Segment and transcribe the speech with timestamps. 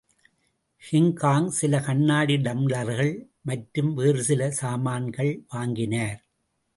[0.83, 3.11] King Kong சில கண்ணாடி டம்ளர்கள்
[3.41, 6.19] மற்றும் வேறுசில சாமான்கள் வாங்கினார்.